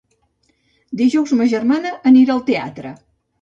[1.01, 2.95] Dijous ma germana anirà al teatre.